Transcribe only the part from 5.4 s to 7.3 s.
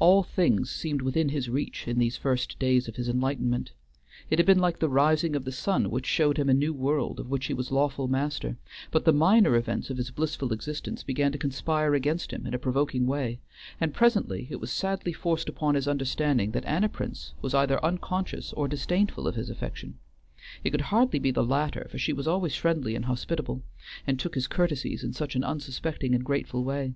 the sun which showed him a new world of